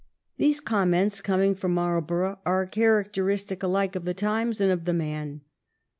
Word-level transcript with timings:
These 0.37 0.61
comments 0.61 1.21
coming 1.21 1.53
from 1.53 1.75
Marlborough 1.75 2.39
are 2.43 2.65
characteristic 2.65 3.59
ahke 3.59 3.95
of 3.95 4.03
the 4.03 4.15
times 4.15 4.59
and 4.59 4.71
of 4.71 4.85
the 4.85 4.93
man. 4.93 5.41